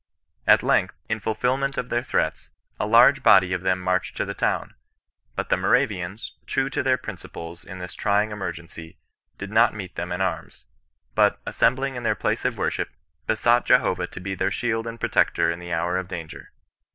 At 0.47 0.63
length, 0.63 0.95
in 1.09 1.19
fulfilment 1.19 1.77
of 1.77 1.89
their 1.89 2.01
threats, 2.01 2.49
a 2.79 2.87
large 2.87 3.21
body 3.21 3.53
of 3.53 3.61
them 3.61 3.83
inarched 3.83 4.17
to 4.17 4.25
the 4.25 4.33
town. 4.33 4.73
But 5.35 5.49
the 5.49 5.57
Moravians, 5.57 6.33
true 6.47 6.71
to 6.71 6.81
their' 6.81 6.97
dplee^ 6.97 7.63
ia 7.67 7.75
thiB 7.75 7.95
trying 7.97 8.31
emerg^cy, 8.31 8.95
did 9.37 9.51
not 9.51 9.75
meet 9.75 9.93
them 9.93 10.09
ClIBISTIAN 10.09 10.17
NON 10.17 10.37
BESISTANCE. 10.45 10.65
119 11.13 11.21
in 11.21 11.21
arms; 11.29 11.35
but, 11.37 11.39
assembling 11.45 11.95
in 11.97 12.01
their 12.01 12.15
place 12.15 12.43
of 12.45 12.57
worship, 12.57 12.89
be 13.27 13.35
sought 13.35 13.63
Jehovah 13.67 14.07
to 14.07 14.19
be 14.19 14.33
their 14.33 14.49
shield 14.49 14.87
and 14.87 14.99
protector 14.99 15.51
in 15.51 15.59
the 15.59 15.71
hour 15.71 15.99
of 15.99 16.07
danger. 16.07 16.51